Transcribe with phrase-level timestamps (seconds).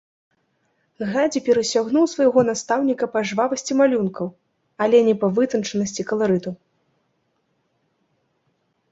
[1.09, 4.27] Гадзі перасягнуў свайго настаўніка па жвавасці малюнкаў,
[4.85, 6.55] але не па вытанчанасці каларыту.